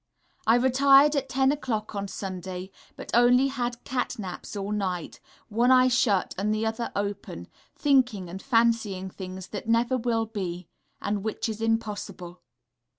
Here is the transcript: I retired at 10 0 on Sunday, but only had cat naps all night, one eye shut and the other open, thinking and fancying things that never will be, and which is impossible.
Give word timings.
I 0.47 0.55
retired 0.55 1.15
at 1.15 1.29
10 1.29 1.59
0 1.63 1.85
on 1.89 2.07
Sunday, 2.07 2.71
but 2.95 3.11
only 3.13 3.49
had 3.49 3.83
cat 3.83 4.17
naps 4.17 4.55
all 4.55 4.71
night, 4.71 5.19
one 5.47 5.69
eye 5.69 5.89
shut 5.89 6.33
and 6.39 6.51
the 6.51 6.65
other 6.65 6.91
open, 6.95 7.47
thinking 7.75 8.27
and 8.27 8.41
fancying 8.41 9.11
things 9.11 9.49
that 9.49 9.69
never 9.69 9.99
will 9.99 10.25
be, 10.25 10.67
and 11.03 11.23
which 11.23 11.47
is 11.47 11.61
impossible. 11.61 12.41